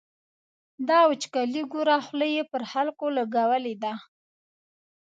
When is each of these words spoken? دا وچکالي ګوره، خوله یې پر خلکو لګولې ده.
دا 0.87 0.99
وچکالي 1.09 1.63
ګوره، 1.71 1.97
خوله 2.05 2.27
یې 2.35 2.43
پر 2.51 2.61
خلکو 2.71 3.05
لګولې 3.17 3.75
ده. 3.83 3.93